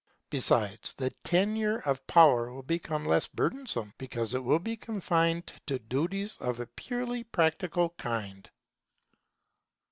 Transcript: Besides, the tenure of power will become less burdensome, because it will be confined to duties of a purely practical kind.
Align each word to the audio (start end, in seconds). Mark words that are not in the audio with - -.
Besides, 0.31 0.95
the 0.95 1.11
tenure 1.23 1.77
of 1.81 2.07
power 2.07 2.51
will 2.51 2.63
become 2.63 3.05
less 3.05 3.27
burdensome, 3.27 3.93
because 3.99 4.33
it 4.33 4.43
will 4.43 4.57
be 4.57 4.75
confined 4.75 5.53
to 5.67 5.77
duties 5.77 6.37
of 6.39 6.59
a 6.59 6.65
purely 6.65 7.23
practical 7.23 7.91
kind. 7.99 8.49